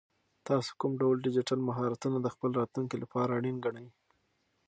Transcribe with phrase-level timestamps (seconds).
[0.47, 3.87] تاسو کوم ډول ډیجیټل مهارتونه د خپل راتلونکي لپاره اړین ګڼئ؟